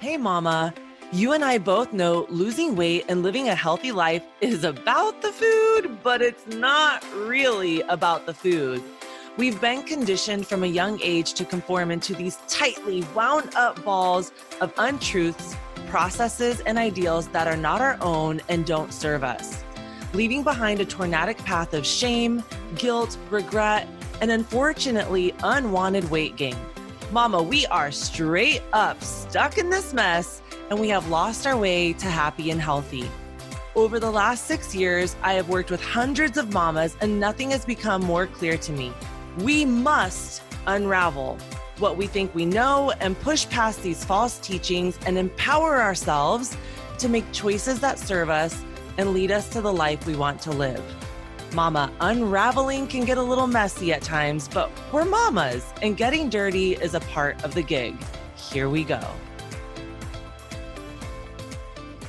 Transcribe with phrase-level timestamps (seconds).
[0.00, 0.72] Hey, Mama.
[1.12, 5.30] You and I both know losing weight and living a healthy life is about the
[5.30, 8.82] food, but it's not really about the food.
[9.36, 14.32] We've been conditioned from a young age to conform into these tightly wound up balls
[14.62, 15.54] of untruths,
[15.88, 19.62] processes, and ideals that are not our own and don't serve us,
[20.14, 22.42] leaving behind a tornadic path of shame,
[22.74, 23.86] guilt, regret,
[24.22, 26.56] and unfortunately, unwanted weight gain.
[27.12, 31.92] Mama, we are straight up stuck in this mess and we have lost our way
[31.94, 33.10] to happy and healthy.
[33.74, 37.64] Over the last six years, I have worked with hundreds of mamas and nothing has
[37.64, 38.92] become more clear to me.
[39.38, 41.36] We must unravel
[41.78, 46.56] what we think we know and push past these false teachings and empower ourselves
[46.98, 48.62] to make choices that serve us
[48.98, 50.84] and lead us to the life we want to live.
[51.52, 56.74] Mama, unraveling can get a little messy at times, but we're mamas, and getting dirty
[56.74, 57.96] is a part of the gig.
[58.36, 59.00] Here we go.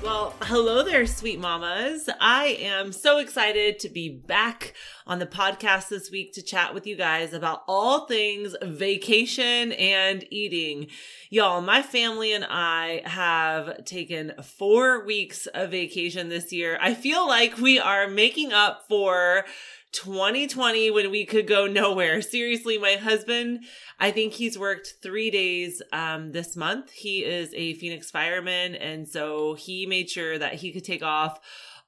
[0.04, 2.08] Well, hello there, sweet mamas.
[2.20, 4.74] I am so excited to be back
[5.08, 10.26] on the podcast this week to chat with you guys about all things vacation and
[10.30, 10.88] eating.
[11.30, 16.78] Y'all, my family and I have taken four weeks of vacation this year.
[16.82, 19.46] I feel like we are making up for
[19.92, 22.22] 2020 when we could go nowhere.
[22.22, 23.66] Seriously, my husband,
[24.00, 26.92] I think he's worked three days um, this month.
[26.92, 28.76] He is a Phoenix fireman.
[28.76, 31.40] And so he made sure that he could take off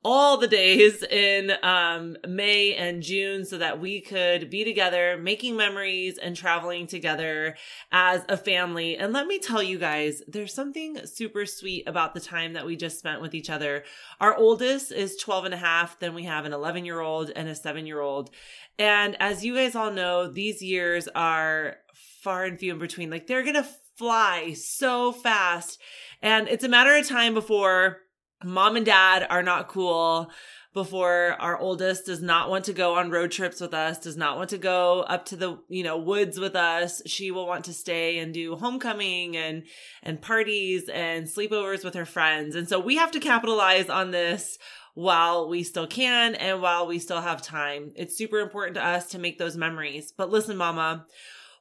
[0.04, 5.56] all the days in um, May and June so that we could be together, making
[5.56, 7.56] memories and traveling together
[7.92, 8.98] as a family.
[8.98, 12.76] And let me tell you guys, there's something super sweet about the time that we
[12.76, 13.84] just spent with each other.
[14.20, 16.00] Our oldest is 12 and a half.
[16.00, 18.30] Then we have an 11 year old and a seven year old.
[18.78, 23.10] And as you guys all know, these years are far and few in between.
[23.10, 25.80] Like they're going to fly so fast.
[26.22, 28.00] And it's a matter of time before
[28.44, 30.32] mom and dad are not cool
[30.74, 34.38] before our oldest does not want to go on road trips with us does not
[34.38, 37.02] want to go up to the you know woods with us.
[37.06, 39.64] She will want to stay and do homecoming and
[40.02, 42.56] and parties and sleepovers with her friends.
[42.56, 44.58] And so we have to capitalize on this
[44.96, 47.92] while we still can and while we still have time.
[47.96, 50.12] It's super important to us to make those memories.
[50.16, 51.06] But listen mama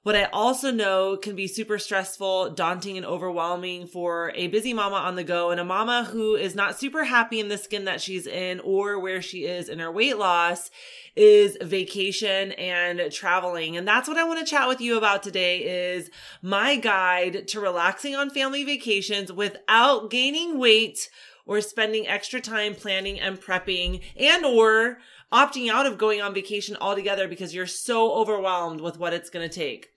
[0.02, 4.96] what I also know can be super stressful, daunting, and overwhelming for a busy mama
[4.96, 8.00] on the go and a mama who is not super happy in the skin that
[8.00, 10.70] she's in or where she is in her weight loss
[11.14, 13.76] is vacation and traveling.
[13.76, 16.10] And that's what I want to chat with you about today is
[16.42, 21.08] my guide to relaxing on family vacations without gaining weight
[21.46, 24.98] or spending extra time planning and prepping and or
[25.32, 29.48] opting out of going on vacation altogether because you're so overwhelmed with what it's going
[29.48, 29.88] to take.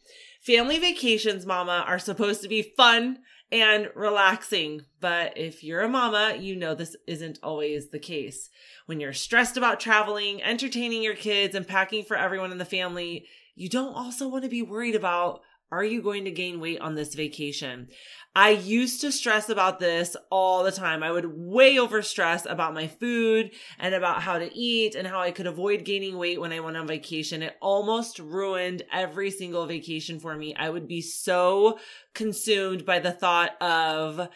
[0.42, 3.20] Family vacations, mama, are supposed to be fun
[3.52, 4.82] and relaxing.
[5.00, 8.50] But if you're a mama, you know this isn't always the case.
[8.86, 13.26] When you're stressed about traveling, entertaining your kids, and packing for everyone in the family,
[13.56, 16.96] you don't also want to be worried about are you going to gain weight on
[16.96, 17.88] this vacation?
[18.36, 21.02] I used to stress about this all the time.
[21.04, 25.20] I would way over stress about my food and about how to eat and how
[25.20, 27.42] I could avoid gaining weight when I went on vacation.
[27.42, 30.54] It almost ruined every single vacation for me.
[30.56, 31.80] I would be so
[32.14, 34.30] consumed by the thought of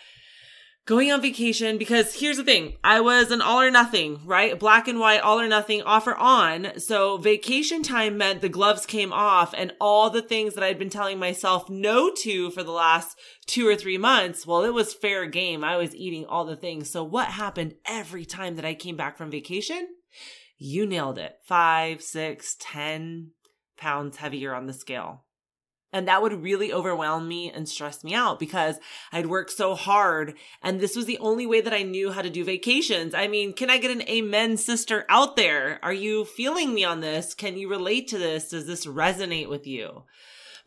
[0.90, 4.58] going on vacation because here's the thing I was an all or nothing, right?
[4.60, 6.80] Black and white, all or nothing, offer on.
[6.80, 10.90] So vacation time meant the gloves came off and all the things that I'd been
[10.90, 15.28] telling myself no to for the last two or three months, well, it was fair
[15.28, 15.64] game.
[15.64, 16.90] I was eating all the things.
[16.90, 19.90] So what happened every time that I came back from vacation?
[20.58, 21.36] You nailed it.
[21.46, 23.34] Five, six, ten
[23.78, 25.24] pounds heavier on the scale.
[25.92, 28.80] And that would really overwhelm me and stress me out because
[29.12, 30.36] I'd worked so hard.
[30.62, 33.16] And this was the only way that I knew how to do vacations.
[33.16, 35.80] I mean, can I get an amen sister out there?
[35.82, 37.34] Are you feeling me on this?
[37.34, 38.50] Can you relate to this?
[38.50, 40.04] Does this resonate with you?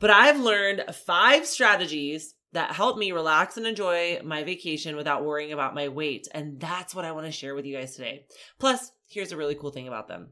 [0.01, 5.53] But I've learned five strategies that help me relax and enjoy my vacation without worrying
[5.53, 6.29] about my weight.
[6.35, 8.27] And that's what I want to share with you guys today.
[8.59, 10.31] Plus, here's a really cool thing about them.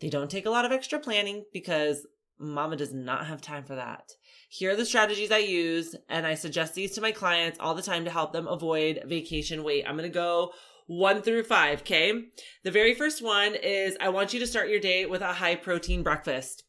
[0.00, 2.06] They don't take a lot of extra planning because
[2.38, 4.12] mama does not have time for that.
[4.58, 7.82] Here are the strategies I use, and I suggest these to my clients all the
[7.82, 9.84] time to help them avoid vacation weight.
[9.86, 10.52] I'm to go
[10.86, 12.22] one through five, okay?
[12.64, 15.56] The very first one is I want you to start your day with a high
[15.56, 16.64] protein breakfast.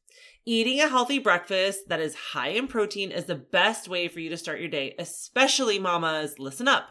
[0.46, 4.30] Eating a healthy breakfast that is high in protein is the best way for you
[4.32, 6.40] to start your day, especially mamas.
[6.40, 6.90] Listen up.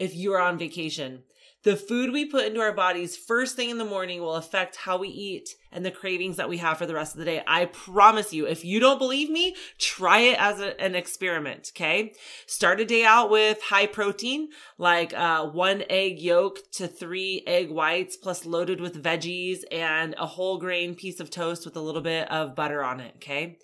[0.00, 1.22] If you are on vacation,
[1.62, 4.96] The food we put into our bodies first thing in the morning will affect how
[4.96, 7.42] we eat and the cravings that we have for the rest of the day.
[7.46, 11.70] I promise you, if you don't believe me, try it as a, an experiment.
[11.76, 12.14] Okay.
[12.46, 14.48] Start a day out with high protein,
[14.78, 20.26] like uh, one egg yolk to three egg whites, plus loaded with veggies and a
[20.26, 23.12] whole grain piece of toast with a little bit of butter on it.
[23.16, 23.58] Okay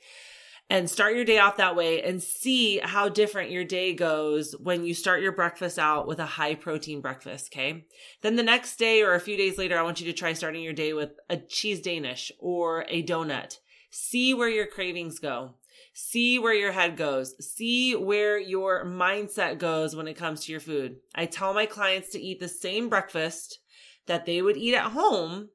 [0.69, 4.85] and start your day off that way and see how different your day goes when
[4.85, 7.51] you start your breakfast out with a high protein breakfast.
[7.53, 7.85] Okay.
[8.23, 10.63] Then the next day or a few days later, I want you to try starting
[10.63, 13.59] your day with a cheese Danish or a donut.
[13.91, 15.55] See where your cravings go.
[15.95, 17.35] See where your head goes.
[17.41, 20.97] See where your mindset goes when it comes to your food.
[21.15, 23.61] I tell my clients to eat the same breakfast
[24.07, 25.51] that they would eat at home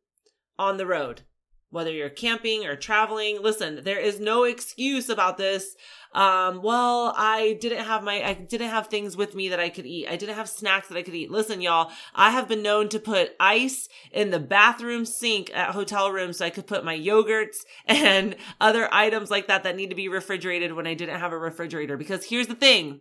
[0.58, 1.24] on the road
[1.72, 3.42] whether you're camping or traveling.
[3.42, 5.76] Listen, there is no excuse about this.
[6.14, 9.86] Um, well, I didn't have my, I didn't have things with me that I could
[9.86, 10.10] eat.
[10.10, 11.32] I didn't have snacks that I could eat.
[11.32, 16.12] Listen, y'all, I have been known to put ice in the bathroom sink at hotel
[16.12, 19.96] rooms so I could put my yogurts and other items like that that need to
[19.96, 21.96] be refrigerated when I didn't have a refrigerator.
[21.96, 23.00] Because here's the thing.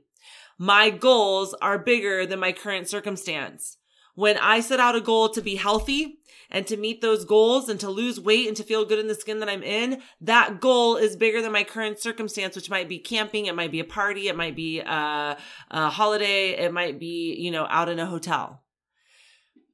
[0.56, 3.78] My goals are bigger than my current circumstance.
[4.14, 6.19] When I set out a goal to be healthy,
[6.50, 9.14] and to meet those goals and to lose weight and to feel good in the
[9.14, 12.98] skin that I'm in, that goal is bigger than my current circumstance, which might be
[12.98, 13.46] camping.
[13.46, 14.28] It might be a party.
[14.28, 15.36] It might be a,
[15.70, 16.50] a holiday.
[16.50, 18.62] It might be, you know, out in a hotel.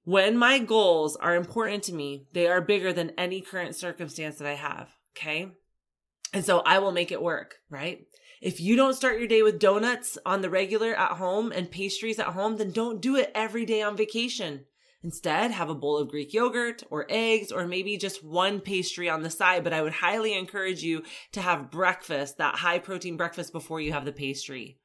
[0.05, 4.46] When my goals are important to me, they are bigger than any current circumstance that
[4.46, 4.88] I have.
[5.17, 5.49] Okay.
[6.32, 8.06] And so I will make it work, right?
[8.40, 12.19] If you don't start your day with donuts on the regular at home and pastries
[12.19, 14.67] at home, then don't do it every day on vacation.
[15.06, 19.23] Instead, have a bowl of Greek yogurt or eggs or maybe just one pastry on
[19.23, 19.62] the side.
[19.62, 23.93] But I would highly encourage you to have breakfast, that high protein breakfast before you
[23.93, 24.81] have the pastry.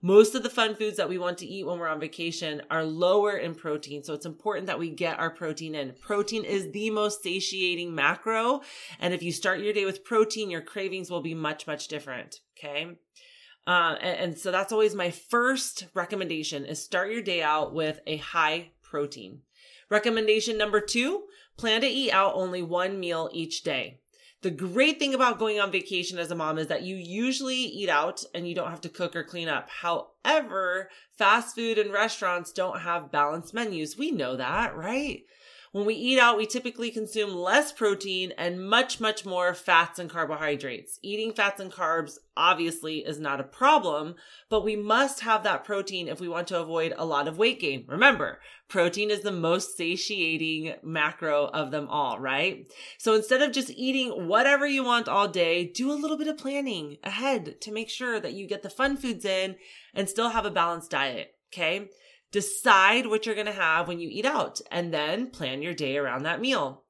[0.00, 2.86] Most of the fun foods that we want to eat when we're on vacation are
[2.86, 4.02] lower in protein.
[4.02, 5.92] So it's important that we get our protein in.
[6.00, 8.62] Protein is the most satiating macro.
[8.98, 12.40] And if you start your day with protein, your cravings will be much, much different.
[12.58, 12.96] Okay.
[13.66, 18.00] Uh, and, and so that's always my first recommendation is start your day out with
[18.06, 19.42] a high protein.
[19.90, 21.24] Recommendation number two,
[21.56, 24.00] plan to eat out only one meal each day.
[24.42, 27.88] The great thing about going on vacation as a mom is that you usually eat
[27.88, 29.68] out and you don't have to cook or clean up.
[29.70, 33.96] However, fast food and restaurants don't have balanced menus.
[33.96, 35.22] We know that, right?
[35.76, 40.08] When we eat out, we typically consume less protein and much, much more fats and
[40.08, 40.98] carbohydrates.
[41.02, 44.14] Eating fats and carbs obviously is not a problem,
[44.48, 47.60] but we must have that protein if we want to avoid a lot of weight
[47.60, 47.84] gain.
[47.88, 52.72] Remember, protein is the most satiating macro of them all, right?
[52.96, 56.38] So instead of just eating whatever you want all day, do a little bit of
[56.38, 59.56] planning ahead to make sure that you get the fun foods in
[59.92, 61.34] and still have a balanced diet.
[61.52, 61.90] Okay.
[62.36, 65.96] Decide what you're going to have when you eat out and then plan your day
[65.96, 66.84] around that meal.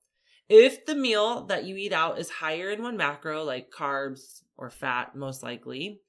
[0.48, 4.70] If the meal that you eat out is higher in one macro, like carbs or
[4.70, 6.00] fat, most likely,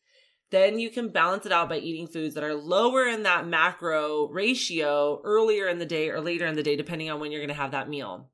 [0.50, 4.28] then you can balance it out by eating foods that are lower in that macro
[4.30, 7.48] ratio earlier in the day or later in the day, depending on when you're going
[7.50, 8.32] to have that meal.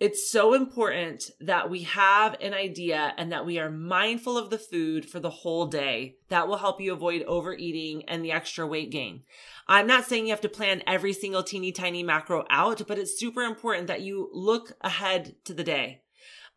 [0.00, 4.58] It's so important that we have an idea and that we are mindful of the
[4.58, 6.16] food for the whole day.
[6.30, 9.22] That will help you avoid overeating and the extra weight gain.
[9.66, 13.18] I'm not saying you have to plan every single teeny tiny macro out, but it's
[13.18, 16.02] super important that you look ahead to the day.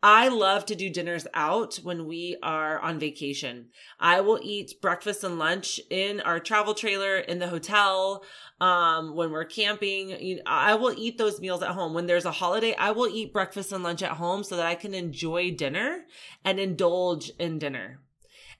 [0.00, 3.70] I love to do dinners out when we are on vacation.
[3.98, 8.22] I will eat breakfast and lunch in our travel trailer in the hotel.
[8.60, 11.94] Um, when we're camping, I will eat those meals at home.
[11.94, 14.76] When there's a holiday, I will eat breakfast and lunch at home so that I
[14.76, 16.04] can enjoy dinner
[16.44, 17.98] and indulge in dinner.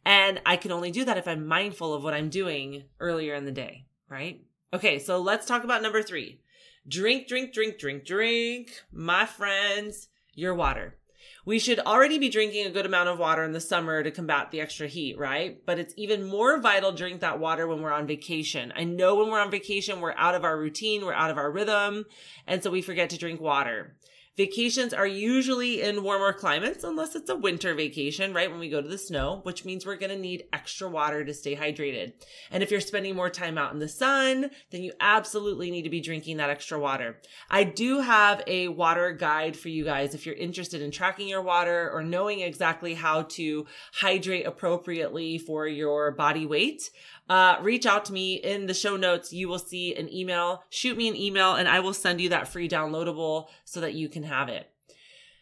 [0.05, 3.45] And I can only do that if I'm mindful of what I'm doing earlier in
[3.45, 4.43] the day, right?
[4.73, 6.41] Okay, so let's talk about number three.
[6.87, 10.97] Drink, drink, drink, drink, drink, my friends, your water.
[11.45, 14.51] We should already be drinking a good amount of water in the summer to combat
[14.51, 15.65] the extra heat, right?
[15.65, 18.73] But it's even more vital drink that water when we're on vacation.
[18.77, 21.51] I know when we're on vacation, we're out of our routine, we're out of our
[21.51, 22.05] rhythm,
[22.47, 23.97] and so we forget to drink water.
[24.39, 28.49] Vacations are usually in warmer climates, unless it's a winter vacation, right?
[28.49, 31.35] When we go to the snow, which means we're going to need extra water to
[31.35, 32.13] stay hydrated.
[32.53, 35.91] And if you're spending more time out in the sun, then you absolutely need to
[35.91, 37.19] be drinking that extra water.
[37.51, 41.43] I do have a water guide for you guys if you're interested in tracking your
[41.43, 46.91] water or knowing exactly how to hydrate appropriately for your body weight
[47.29, 49.33] uh, reach out to me in the show notes.
[49.33, 50.63] You will see an email.
[50.71, 54.09] Shoot me an email and I will send you that free downloadable so that you
[54.09, 54.71] can have it.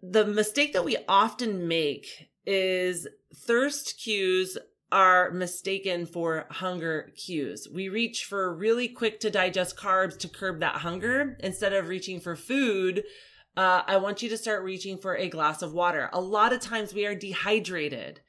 [0.02, 4.58] The mistake that we often make is thirst cues
[4.92, 7.66] are mistaken for hunger cues.
[7.72, 12.20] We reach for really quick to digest carbs to curb that hunger instead of reaching
[12.20, 13.04] for food.
[13.56, 16.08] Uh, I want you to start reaching for a glass of water.
[16.12, 18.20] A lot of times we are dehydrated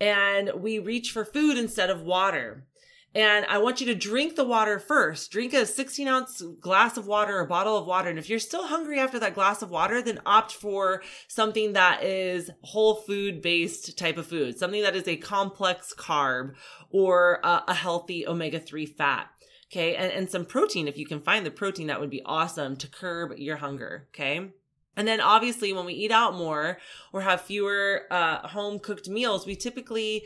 [0.00, 2.66] and we reach for food instead of water.
[3.14, 5.32] And I want you to drink the water first.
[5.32, 8.08] Drink a 16 ounce glass of water or bottle of water.
[8.08, 12.04] And if you're still hungry after that glass of water, then opt for something that
[12.04, 16.54] is whole food based type of food, something that is a complex carb
[16.90, 19.28] or a, a healthy omega 3 fat.
[19.72, 19.96] Okay.
[19.96, 20.86] And, and some protein.
[20.86, 24.06] If you can find the protein, that would be awesome to curb your hunger.
[24.14, 24.50] Okay.
[24.96, 26.78] And then obviously when we eat out more
[27.12, 30.24] or have fewer uh, home cooked meals, we typically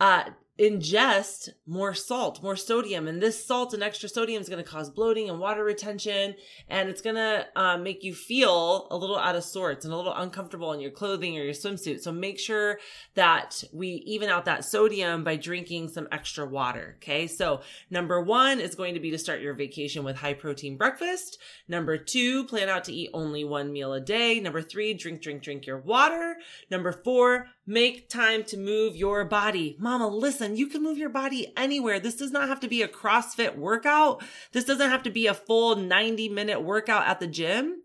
[0.00, 0.24] uh,
[0.58, 3.08] ingest more salt, more sodium.
[3.08, 6.36] And this salt and extra sodium is going to cause bloating and water retention.
[6.68, 9.96] And it's going to uh, make you feel a little out of sorts and a
[9.96, 12.00] little uncomfortable in your clothing or your swimsuit.
[12.00, 12.78] So make sure
[13.14, 16.96] that we even out that sodium by drinking some extra water.
[16.98, 17.26] Okay.
[17.26, 21.38] So number one is going to be to start your vacation with high protein breakfast.
[21.66, 24.38] Number two, plan out to eat only one meal a day.
[24.38, 26.36] Number three, drink, drink, drink your water.
[26.70, 29.76] Number four, make time to move your body.
[29.78, 31.98] Mama, listen you can move your body anywhere.
[31.98, 34.22] This does not have to be a CrossFit workout.
[34.52, 37.82] This doesn't have to be a full 90 minute workout at the gym.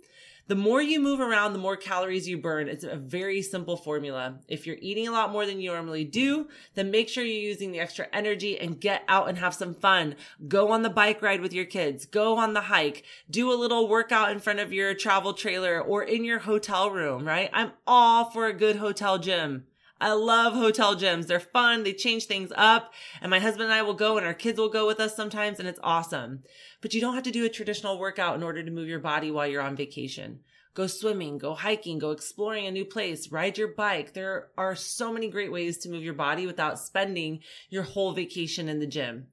[0.50, 2.70] The more you move around, the more calories you burn.
[2.70, 4.40] It's a very simple formula.
[4.48, 7.72] If you're eating a lot more than you normally do, then make sure you're using
[7.72, 10.16] the extra energy and get out and have some fun.
[10.48, 12.08] Go on the bike ride with your kids.
[12.08, 13.04] Go on the hike.
[13.30, 17.28] Do a little workout in front of your travel trailer or in your hotel room,
[17.28, 17.52] right?
[17.54, 19.66] I'm all for a good hotel gym.
[20.02, 21.28] I love hotel gyms.
[21.28, 21.84] They're fun.
[21.84, 22.94] They change things up.
[23.22, 25.60] And my husband and I will go and our kids will go with us sometimes
[25.60, 26.44] and it's awesome.
[26.82, 29.30] But you don't have to do a traditional workout in order to move your body
[29.30, 30.40] while you're on vacation.
[30.74, 34.14] Go swimming, go hiking, go exploring a new place, ride your bike.
[34.14, 37.40] There are so many great ways to move your body without spending
[37.70, 39.28] your whole vacation in the gym.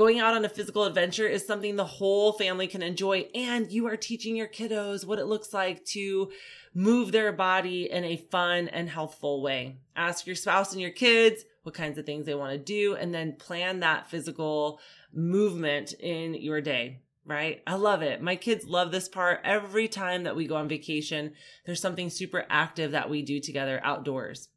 [0.00, 3.86] Going out on a physical adventure is something the whole family can enjoy and you
[3.86, 6.32] are teaching your kiddos what it looks like to
[6.72, 9.76] move their body in a fun and healthful way.
[9.94, 13.12] Ask your spouse and your kids what kinds of things they want to do and
[13.12, 14.80] then plan that physical
[15.12, 17.62] movement in your day right?
[17.66, 18.22] I love it.
[18.22, 19.40] My kids love this part.
[19.44, 23.78] Every time that we go on vacation, there's something super active that we do together
[23.84, 24.48] outdoors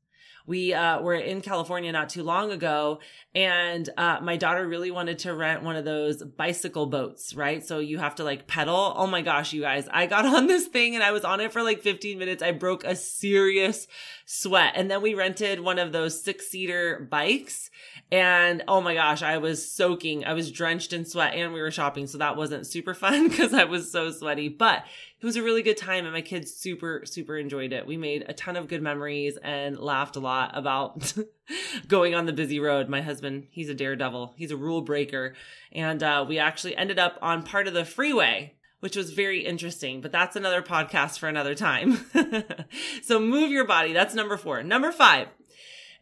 [0.45, 2.99] we uh, were in California not too long ago,
[3.35, 7.65] and uh, my daughter really wanted to rent one of those bicycle boats, right?
[7.65, 8.93] So you have to like pedal.
[8.95, 11.51] Oh my gosh, you guys, I got on this thing and I was on it
[11.51, 12.43] for like 15 minutes.
[12.43, 13.87] I broke a serious
[14.25, 14.73] sweat.
[14.75, 17.69] And then we rented one of those six seater bikes
[18.11, 20.23] and oh my gosh, I was soaking.
[20.25, 22.05] I was drenched in sweat and we were shopping.
[22.05, 24.85] So that wasn't super fun because I was so sweaty, but
[25.23, 27.87] it was a really good time and my kids super, super enjoyed it.
[27.87, 31.13] We made a ton of good memories and laughed a lot about
[31.87, 32.89] going on the busy road.
[32.89, 34.33] My husband, he's a daredevil.
[34.35, 35.33] He's a rule breaker.
[35.71, 40.01] And uh, we actually ended up on part of the freeway which was very interesting,
[40.01, 42.05] but that's another podcast for another time.
[43.01, 43.93] so move your body.
[43.93, 44.61] That's number four.
[44.61, 45.29] Number five,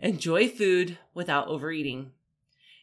[0.02, 2.12] Enjoy food without overeating.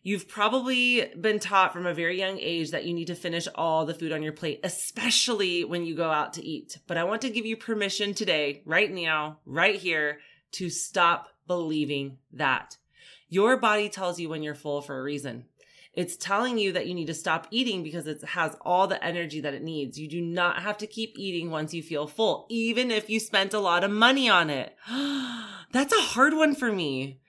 [0.08, 3.84] You've probably been taught from a very young age that you need to finish all
[3.84, 6.78] the food on your plate, especially when you go out to eat.
[6.86, 10.20] But I want to give you permission today, right now, right here,
[10.52, 12.78] to stop believing that.
[13.28, 15.44] Your body tells you when you're full for a reason.
[15.92, 19.42] It's telling you that you need to stop eating because it has all the energy
[19.42, 19.98] that it needs.
[19.98, 23.52] You do not have to keep eating once you feel full, even if you spent
[23.52, 24.74] a lot of money on it.
[25.70, 27.20] That's a hard one for me.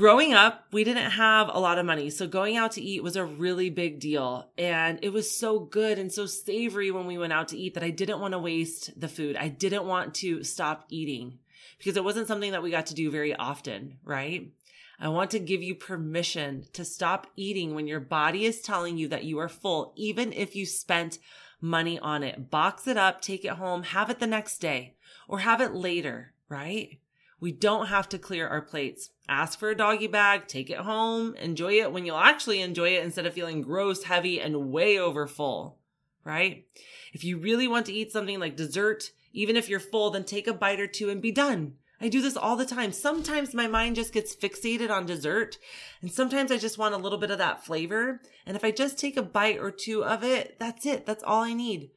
[0.00, 2.08] Growing up, we didn't have a lot of money.
[2.08, 4.48] So going out to eat was a really big deal.
[4.56, 7.82] And it was so good and so savory when we went out to eat that
[7.82, 9.36] I didn't want to waste the food.
[9.36, 11.40] I didn't want to stop eating
[11.76, 14.50] because it wasn't something that we got to do very often, right?
[14.98, 19.06] I want to give you permission to stop eating when your body is telling you
[19.08, 21.18] that you are full, even if you spent
[21.60, 22.50] money on it.
[22.50, 24.94] Box it up, take it home, have it the next day
[25.28, 27.00] or have it later, right?
[27.40, 29.10] We don't have to clear our plates.
[29.28, 33.04] Ask for a doggy bag, take it home, enjoy it when you'll actually enjoy it
[33.04, 35.78] instead of feeling gross, heavy, and way over full,
[36.22, 36.66] right?
[37.12, 40.46] If you really want to eat something like dessert, even if you're full, then take
[40.46, 41.74] a bite or two and be done.
[42.00, 42.92] I do this all the time.
[42.92, 45.58] Sometimes my mind just gets fixated on dessert,
[46.00, 48.20] and sometimes I just want a little bit of that flavor.
[48.46, 51.04] And if I just take a bite or two of it, that's it.
[51.04, 51.90] That's all I need.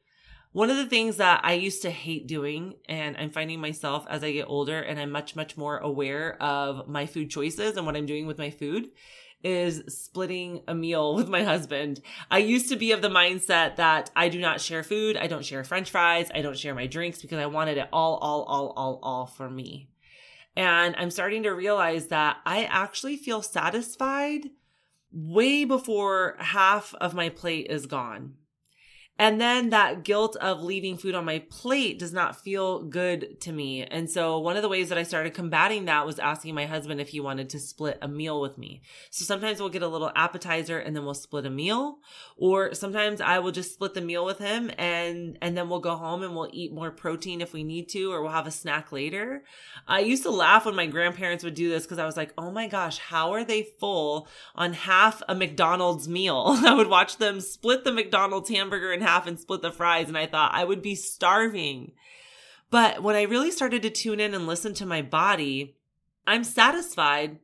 [0.54, 4.22] One of the things that I used to hate doing, and I'm finding myself as
[4.22, 7.96] I get older and I'm much, much more aware of my food choices and what
[7.96, 8.90] I'm doing with my food,
[9.42, 12.00] is splitting a meal with my husband.
[12.30, 15.16] I used to be of the mindset that I do not share food.
[15.16, 16.30] I don't share french fries.
[16.32, 19.50] I don't share my drinks because I wanted it all, all, all, all, all for
[19.50, 19.88] me.
[20.54, 24.50] And I'm starting to realize that I actually feel satisfied
[25.10, 28.34] way before half of my plate is gone.
[29.16, 33.52] And then that guilt of leaving food on my plate does not feel good to
[33.52, 33.84] me.
[33.84, 37.00] And so one of the ways that I started combating that was asking my husband
[37.00, 38.82] if he wanted to split a meal with me.
[39.10, 41.98] So sometimes we'll get a little appetizer and then we'll split a meal.
[42.36, 45.94] Or sometimes I will just split the meal with him and, and then we'll go
[45.94, 48.90] home and we'll eat more protein if we need to, or we'll have a snack
[48.90, 49.44] later.
[49.86, 52.50] I used to laugh when my grandparents would do this because I was like, oh
[52.50, 56.44] my gosh, how are they full on half a McDonald's meal?
[56.64, 60.08] I would watch them split the McDonald's hamburger in half and split the fries.
[60.08, 61.92] And I thought I would be starving.
[62.70, 65.76] But when I really started to tune in and listen to my body,
[66.26, 67.38] I'm satisfied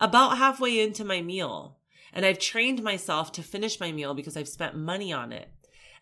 [0.00, 1.78] about halfway into my meal.
[2.12, 5.48] And I've trained myself to finish my meal because I've spent money on it.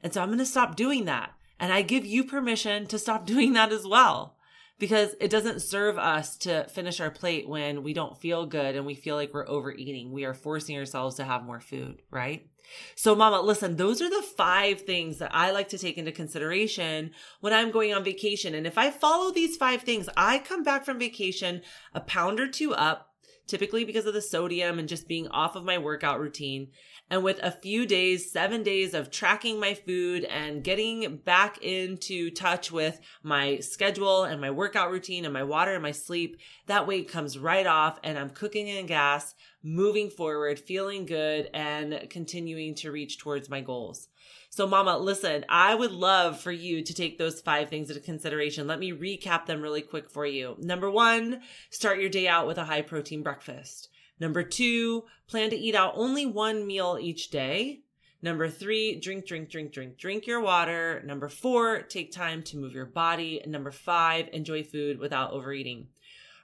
[0.03, 1.33] And so I'm going to stop doing that.
[1.61, 4.37] And I give you permission to stop doing that as well
[4.83, 8.85] because it doesn't serve us to finish our plate when we don't feel good and
[8.85, 10.11] we feel like we're overeating.
[10.11, 12.51] We are forcing ourselves to have more food, right?
[12.97, 17.13] So, mama, listen, those are the five things that I like to take into consideration
[17.39, 18.57] when I'm going on vacation.
[18.57, 21.63] And if I follow these five things, I come back from vacation
[21.95, 23.12] a pound or two up,
[23.47, 26.69] typically because of the sodium and just being off of my workout routine.
[27.11, 32.31] And with a few days, seven days of tracking my food and getting back into
[32.31, 36.87] touch with my schedule and my workout routine and my water and my sleep, that
[36.87, 42.75] weight comes right off and I'm cooking in gas, moving forward, feeling good and continuing
[42.77, 44.09] to reach towards my goals.
[44.55, 48.67] So, Mama, listen, I would love for you to take those five things into consideration.
[48.67, 50.57] Let me recap them really quick for you.
[50.59, 51.41] Number one,
[51.71, 53.89] start your day out with a high protein breakfast.
[54.21, 57.81] Number two, plan to eat out only one meal each day.
[58.21, 61.03] Number three, drink, drink, drink, drink, drink your water.
[61.07, 63.43] Number four, take time to move your body.
[63.47, 65.87] Number five, enjoy food without overeating.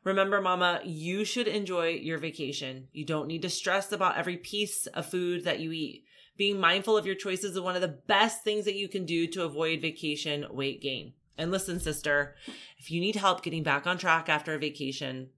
[0.05, 2.89] Remember, mama, you should enjoy your vacation.
[2.91, 6.07] You don't need to stress about every piece of food that you eat.
[6.39, 9.27] Being mindful of your choices is one of the best things that you can do
[9.27, 11.13] to avoid vacation weight gain.
[11.37, 12.37] And listen, sister,
[12.79, 15.31] if you need help getting back on track after a vacation,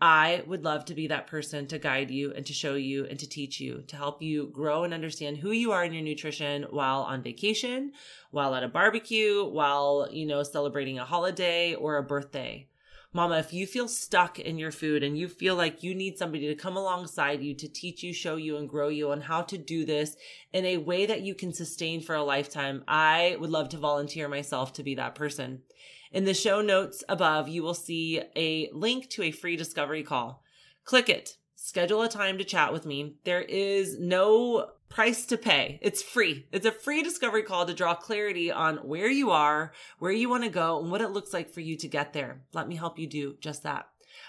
[0.00, 3.20] I would love to be that person to guide you and to show you and
[3.20, 6.64] to teach you, to help you grow and understand who you are in your nutrition
[6.70, 7.92] while on vacation,
[8.32, 12.66] while at a barbecue, while, you know, celebrating a holiday or a birthday.
[13.12, 16.46] Mama, if you feel stuck in your food and you feel like you need somebody
[16.46, 19.56] to come alongside you to teach you, show you, and grow you on how to
[19.56, 20.14] do this
[20.52, 24.28] in a way that you can sustain for a lifetime, I would love to volunteer
[24.28, 25.62] myself to be that person.
[26.12, 30.42] In the show notes above, you will see a link to a free discovery call.
[30.84, 31.38] Click it.
[31.54, 33.14] Schedule a time to chat with me.
[33.24, 35.78] There is no price to pay.
[35.82, 36.46] It's free.
[36.52, 40.44] It's a free discovery call to draw clarity on where you are, where you want
[40.44, 42.40] to go, and what it looks like for you to get there.
[42.52, 43.86] Let me help you do just that.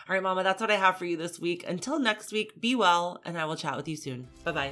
[0.07, 1.65] All right, Mama, that's what I have for you this week.
[1.67, 4.27] Until next week, be well, and I will chat with you soon.
[4.43, 4.71] Bye bye.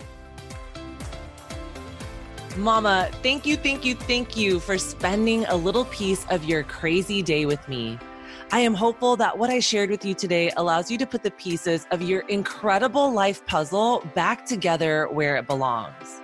[2.57, 7.21] Mama, thank you, thank you, thank you for spending a little piece of your crazy
[7.21, 7.99] day with me.
[8.49, 11.31] I am hopeful that what I shared with you today allows you to put the
[11.31, 16.21] pieces of your incredible life puzzle back together where it belongs.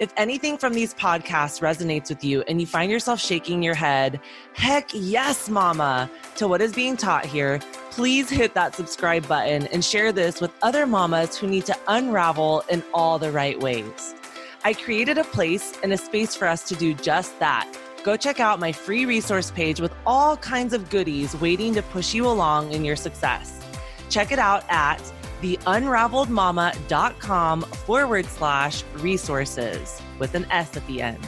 [0.00, 4.18] If anything from these podcasts resonates with you and you find yourself shaking your head,
[4.52, 9.84] heck yes, mama, to what is being taught here, please hit that subscribe button and
[9.84, 14.16] share this with other mamas who need to unravel in all the right ways.
[14.64, 17.72] I created a place and a space for us to do just that.
[18.02, 22.14] Go check out my free resource page with all kinds of goodies waiting to push
[22.14, 23.62] you along in your success.
[24.08, 25.02] Check it out at
[25.42, 31.22] theunraveledmama.com forward slash resources with an S at the end.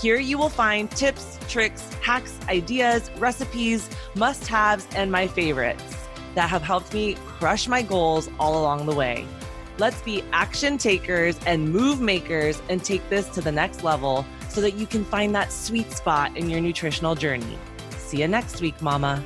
[0.00, 5.84] Here you will find tips, tricks, hacks, ideas, recipes, must haves, and my favorites
[6.34, 9.24] that have helped me crush my goals all along the way.
[9.78, 14.26] Let's be action takers and move makers and take this to the next level
[14.58, 17.56] so that you can find that sweet spot in your nutritional journey.
[17.90, 19.22] See you next week, Mama.